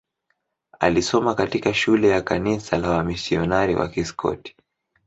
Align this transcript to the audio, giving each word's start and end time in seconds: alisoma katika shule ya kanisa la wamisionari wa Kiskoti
alisoma 0.79 1.35
katika 1.35 1.73
shule 1.73 2.09
ya 2.09 2.21
kanisa 2.21 2.77
la 2.77 2.89
wamisionari 2.89 3.75
wa 3.75 3.87
Kiskoti 3.89 4.55